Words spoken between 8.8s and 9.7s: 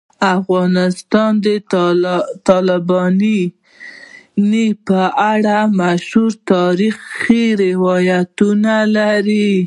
لري.